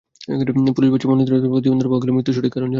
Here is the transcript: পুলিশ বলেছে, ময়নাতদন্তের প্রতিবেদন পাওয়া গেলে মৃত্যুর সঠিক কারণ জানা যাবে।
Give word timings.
পুলিশ 0.77 0.89
বলেছে, 0.91 1.07
ময়নাতদন্তের 1.09 1.51
প্রতিবেদন 1.53 1.87
পাওয়া 1.91 2.01
গেলে 2.01 2.13
মৃত্যুর 2.15 2.35
সঠিক 2.37 2.51
কারণ 2.53 2.55
জানা 2.55 2.61
যাবে। 2.61 2.69